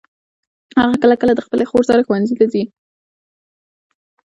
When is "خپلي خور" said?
1.45-1.83